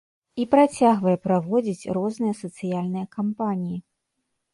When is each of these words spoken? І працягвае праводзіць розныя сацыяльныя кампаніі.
І 0.43 0.43
працягвае 0.53 1.11
праводзіць 1.25 1.89
розныя 1.97 2.33
сацыяльныя 2.41 3.05
кампаніі. 3.17 3.77